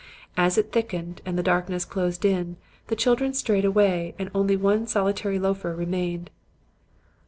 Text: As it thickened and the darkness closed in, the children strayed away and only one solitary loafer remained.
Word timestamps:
As 0.35 0.57
it 0.57 0.71
thickened 0.71 1.21
and 1.27 1.37
the 1.37 1.43
darkness 1.43 1.85
closed 1.85 2.25
in, 2.25 2.55
the 2.87 2.95
children 2.95 3.35
strayed 3.35 3.65
away 3.65 4.15
and 4.17 4.31
only 4.33 4.55
one 4.57 4.87
solitary 4.87 5.37
loafer 5.37 5.75
remained. 5.75 6.31